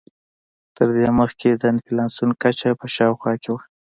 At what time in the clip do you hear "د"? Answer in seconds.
1.55-1.63